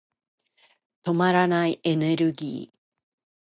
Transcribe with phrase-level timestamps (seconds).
[1.03, 2.79] 止まらないエネルギー。